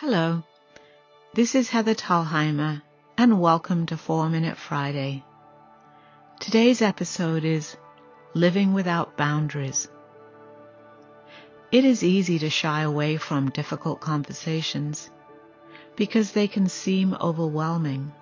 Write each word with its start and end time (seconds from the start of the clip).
Hello, 0.00 0.44
this 1.34 1.56
is 1.56 1.70
Heather 1.70 1.92
Talheimer, 1.92 2.82
and 3.16 3.40
welcome 3.40 3.84
to 3.86 3.96
4 3.96 4.28
Minute 4.28 4.56
Friday. 4.56 5.24
Today's 6.38 6.80
episode 6.82 7.42
is 7.42 7.76
Living 8.32 8.74
Without 8.74 9.16
Boundaries. 9.16 9.88
It 11.72 11.84
is 11.84 12.04
easy 12.04 12.38
to 12.38 12.48
shy 12.48 12.82
away 12.82 13.16
from 13.16 13.50
difficult 13.50 13.98
conversations 13.98 15.10
because 15.96 16.30
they 16.30 16.46
can 16.46 16.68
seem 16.68 17.16
overwhelming, 17.20 18.12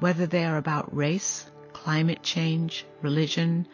whether 0.00 0.24
they 0.24 0.46
are 0.46 0.56
about 0.56 0.96
race, 0.96 1.44
climate 1.74 2.22
change, 2.22 2.86
religion, 3.02 3.68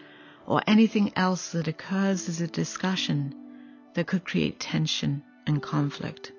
or 0.45 0.61
anything 0.67 1.13
else 1.15 1.53
that 1.53 1.69
occurs 1.69 2.29
as 2.29 2.41
a 2.41 2.49
discussion 2.49 3.33
that 3.95 4.09
could 4.09 4.25
create 4.25 4.59
tension 4.59 5.23
and 5.47 5.63
conflict. 5.63 6.33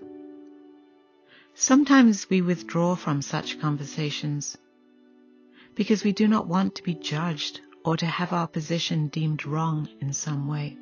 Sometimes 1.62 2.30
we 2.30 2.42
withdraw 2.42 2.96
from 2.96 3.22
such 3.22 3.60
conversations 3.60 4.58
because 5.76 6.06
we 6.06 6.14
do 6.14 6.26
not 6.26 6.48
want 6.48 6.76
to 6.76 6.84
be 6.84 6.94
judged 6.94 7.60
or 7.84 7.98
to 7.98 8.06
have 8.06 8.32
our 8.32 8.48
position 8.48 9.10
deemed 9.10 9.46
wrong 9.46 9.90
in 10.00 10.14
some 10.14 10.48
way. 10.48 10.78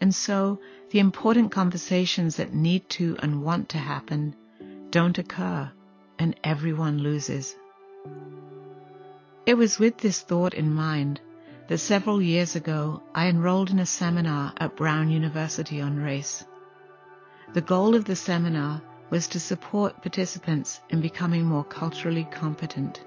And 0.00 0.12
so 0.12 0.58
the 0.90 0.98
important 0.98 1.52
conversations 1.52 2.34
that 2.34 2.52
need 2.52 2.90
to 2.98 3.16
and 3.20 3.44
want 3.44 3.68
to 3.68 3.78
happen 3.78 4.34
don't 4.90 5.18
occur 5.18 5.70
and 6.18 6.34
everyone 6.42 6.98
loses. 6.98 7.54
It 9.46 9.54
was 9.54 9.78
with 9.78 9.98
this 9.98 10.20
thought 10.20 10.52
in 10.52 10.74
mind 10.74 11.20
that 11.68 11.78
several 11.78 12.20
years 12.20 12.56
ago 12.56 13.04
I 13.14 13.28
enrolled 13.28 13.70
in 13.70 13.78
a 13.78 13.86
seminar 13.86 14.52
at 14.56 14.74
Brown 14.74 15.10
University 15.10 15.80
on 15.80 15.96
race. 15.96 16.44
The 17.54 17.60
goal 17.60 17.94
of 17.94 18.04
the 18.04 18.16
seminar 18.16 18.82
was 19.10 19.28
to 19.28 19.40
support 19.40 20.02
participants 20.02 20.80
in 20.90 21.00
becoming 21.00 21.44
more 21.44 21.64
culturally 21.64 22.24
competent. 22.24 23.00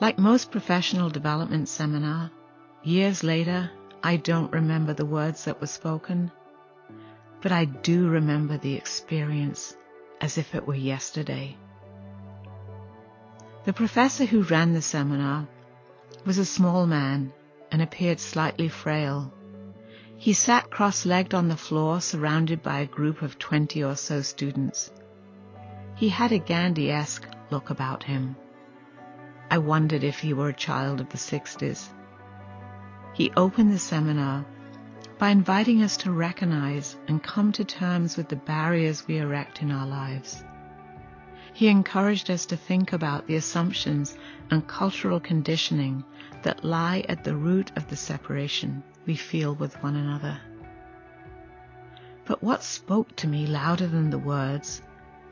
Like 0.00 0.18
most 0.18 0.50
professional 0.50 1.08
development 1.08 1.68
seminar, 1.68 2.30
years 2.82 3.24
later, 3.24 3.70
I 4.02 4.16
don't 4.16 4.52
remember 4.52 4.92
the 4.92 5.06
words 5.06 5.44
that 5.44 5.60
were 5.60 5.66
spoken, 5.66 6.30
but 7.40 7.52
I 7.52 7.64
do 7.64 8.08
remember 8.08 8.58
the 8.58 8.74
experience 8.74 9.74
as 10.20 10.38
if 10.38 10.54
it 10.54 10.66
were 10.66 10.74
yesterday. 10.74 11.56
The 13.64 13.72
professor 13.72 14.24
who 14.24 14.42
ran 14.42 14.74
the 14.74 14.82
seminar 14.82 15.48
was 16.24 16.38
a 16.38 16.44
small 16.44 16.86
man 16.86 17.32
and 17.72 17.82
appeared 17.82 18.20
slightly 18.20 18.68
frail. 18.68 19.32
He 20.18 20.32
sat 20.32 20.70
cross-legged 20.70 21.34
on 21.34 21.48
the 21.48 21.56
floor 21.56 22.00
surrounded 22.00 22.62
by 22.62 22.80
a 22.80 22.86
group 22.86 23.22
of 23.22 23.38
20 23.38 23.84
or 23.84 23.96
so 23.96 24.22
students. 24.22 24.90
He 25.94 26.08
had 26.08 26.32
a 26.32 26.38
Gandhi-esque 26.38 27.26
look 27.50 27.70
about 27.70 28.02
him. 28.02 28.36
I 29.50 29.58
wondered 29.58 30.02
if 30.02 30.18
he 30.18 30.32
were 30.32 30.48
a 30.48 30.54
child 30.54 31.00
of 31.00 31.10
the 31.10 31.18
60s. 31.18 31.88
He 33.12 33.30
opened 33.36 33.72
the 33.72 33.78
seminar 33.78 34.44
by 35.18 35.30
inviting 35.30 35.82
us 35.82 35.96
to 35.98 36.10
recognize 36.10 36.96
and 37.08 37.22
come 37.22 37.52
to 37.52 37.64
terms 37.64 38.16
with 38.16 38.28
the 38.28 38.36
barriers 38.36 39.06
we 39.06 39.18
erect 39.18 39.62
in 39.62 39.70
our 39.70 39.86
lives. 39.86 40.42
He 41.56 41.68
encouraged 41.68 42.30
us 42.30 42.44
to 42.46 42.56
think 42.56 42.92
about 42.92 43.26
the 43.26 43.36
assumptions 43.36 44.14
and 44.50 44.68
cultural 44.68 45.18
conditioning 45.18 46.04
that 46.42 46.66
lie 46.66 47.02
at 47.08 47.24
the 47.24 47.34
root 47.34 47.72
of 47.76 47.88
the 47.88 47.96
separation 47.96 48.82
we 49.06 49.16
feel 49.16 49.54
with 49.54 49.82
one 49.82 49.96
another. 49.96 50.38
But 52.26 52.42
what 52.42 52.62
spoke 52.62 53.16
to 53.16 53.26
me 53.26 53.46
louder 53.46 53.86
than 53.86 54.10
the 54.10 54.18
words 54.18 54.82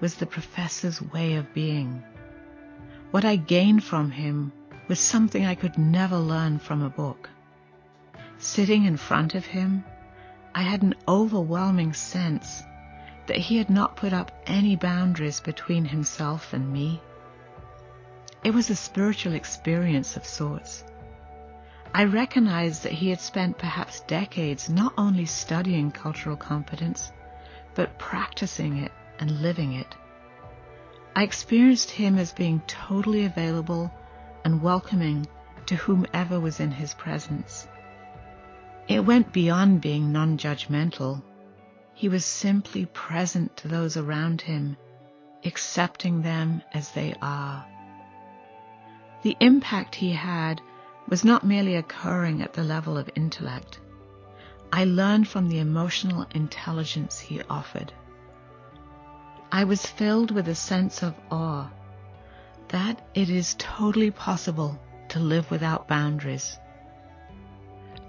was 0.00 0.14
the 0.14 0.24
professor's 0.24 1.02
way 1.02 1.34
of 1.34 1.52
being. 1.52 2.02
What 3.10 3.26
I 3.26 3.36
gained 3.36 3.84
from 3.84 4.10
him 4.10 4.50
was 4.88 4.98
something 4.98 5.44
I 5.44 5.54
could 5.54 5.76
never 5.76 6.16
learn 6.16 6.58
from 6.58 6.82
a 6.82 6.88
book. 6.88 7.28
Sitting 8.38 8.86
in 8.86 8.96
front 8.96 9.34
of 9.34 9.44
him, 9.44 9.84
I 10.54 10.62
had 10.62 10.82
an 10.82 10.94
overwhelming 11.06 11.92
sense 11.92 12.62
that 13.26 13.36
he 13.36 13.56
had 13.56 13.70
not 13.70 13.96
put 13.96 14.12
up 14.12 14.30
any 14.46 14.76
boundaries 14.76 15.40
between 15.40 15.84
himself 15.84 16.52
and 16.52 16.72
me. 16.72 17.00
It 18.42 18.52
was 18.52 18.68
a 18.70 18.76
spiritual 18.76 19.34
experience 19.34 20.16
of 20.16 20.26
sorts. 20.26 20.84
I 21.94 22.04
recognized 22.04 22.82
that 22.82 22.92
he 22.92 23.08
had 23.10 23.20
spent 23.20 23.56
perhaps 23.56 24.00
decades 24.00 24.68
not 24.68 24.92
only 24.98 25.26
studying 25.26 25.92
cultural 25.92 26.36
competence, 26.36 27.12
but 27.74 27.98
practicing 27.98 28.78
it 28.78 28.92
and 29.20 29.40
living 29.40 29.74
it. 29.74 29.94
I 31.16 31.22
experienced 31.22 31.90
him 31.90 32.18
as 32.18 32.32
being 32.32 32.60
totally 32.66 33.24
available 33.24 33.92
and 34.44 34.60
welcoming 34.60 35.26
to 35.66 35.76
whomever 35.76 36.40
was 36.40 36.60
in 36.60 36.72
his 36.72 36.94
presence. 36.94 37.68
It 38.88 39.00
went 39.00 39.32
beyond 39.32 39.80
being 39.80 40.12
non-judgmental. 40.12 41.22
He 41.96 42.08
was 42.08 42.24
simply 42.24 42.86
present 42.86 43.56
to 43.58 43.68
those 43.68 43.96
around 43.96 44.40
him, 44.40 44.76
accepting 45.44 46.22
them 46.22 46.60
as 46.72 46.90
they 46.90 47.14
are. 47.22 47.64
The 49.22 49.36
impact 49.38 49.94
he 49.94 50.12
had 50.12 50.60
was 51.08 51.24
not 51.24 51.44
merely 51.44 51.76
occurring 51.76 52.42
at 52.42 52.52
the 52.52 52.64
level 52.64 52.98
of 52.98 53.08
intellect. 53.14 53.78
I 54.72 54.84
learned 54.84 55.28
from 55.28 55.48
the 55.48 55.60
emotional 55.60 56.26
intelligence 56.34 57.20
he 57.20 57.40
offered. 57.48 57.92
I 59.52 59.62
was 59.62 59.86
filled 59.86 60.32
with 60.32 60.48
a 60.48 60.54
sense 60.56 61.00
of 61.02 61.14
awe 61.30 61.70
that 62.68 63.06
it 63.14 63.30
is 63.30 63.54
totally 63.56 64.10
possible 64.10 64.80
to 65.10 65.20
live 65.20 65.48
without 65.48 65.86
boundaries. 65.86 66.58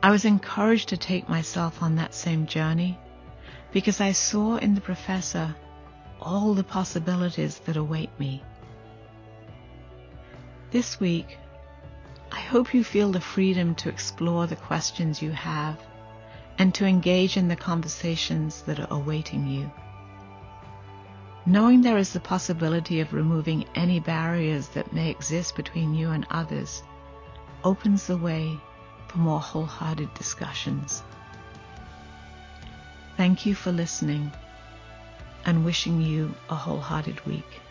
I 0.01 0.09
was 0.09 0.25
encouraged 0.25 0.90
to 0.90 0.97
take 0.97 1.29
myself 1.29 1.84
on 1.84 1.95
that 1.95 2.16
same 2.16 2.47
journey 2.47 2.97
because 3.75 4.00
I 4.00 4.13
saw 4.13 4.56
in 4.56 4.74
the 4.74 4.80
professor 4.80 5.53
all 6.22 6.53
the 6.53 6.63
possibilities 6.63 7.59
that 7.66 7.75
await 7.75 8.09
me. 8.18 8.41
This 10.72 10.97
week, 10.97 11.38
I 12.31 12.40
hope 12.40 12.74
you 12.74 12.86
feel 12.86 13.12
the 13.12 13.19
freedom 13.19 13.75
to 13.75 13.90
explore 13.90 14.47
the 14.47 14.56
questions 14.56 15.22
you 15.22 15.31
have 15.31 15.78
and 16.58 16.74
to 16.75 16.86
engage 16.86 17.36
in 17.36 17.50
the 17.50 17.58
conversations 17.58 18.62
that 18.62 18.80
are 18.80 18.88
awaiting 18.91 19.46
you. 19.46 19.69
Knowing 21.46 21.81
there 21.81 21.97
is 21.97 22.13
the 22.13 22.22
possibility 22.22 23.02
of 23.02 23.12
removing 23.12 23.66
any 23.75 24.00
barriers 24.00 24.69
that 24.69 24.94
may 24.94 25.09
exist 25.09 25.53
between 25.53 25.94
you 25.94 26.12
and 26.12 26.25
others 26.31 26.81
opens 27.66 28.07
the 28.07 28.16
way 28.16 28.57
for 29.09 29.18
more 29.18 29.42
wholehearted 29.42 30.13
discussions. 30.13 31.03
Thank 33.17 33.45
you 33.45 33.55
for 33.55 33.71
listening 33.71 34.31
and 35.45 35.63
wishing 35.63 36.01
you 36.01 36.35
a 36.49 36.55
wholehearted 36.55 37.25
week. 37.25 37.61